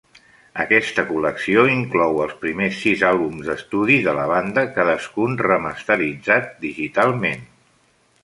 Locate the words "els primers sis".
2.23-3.03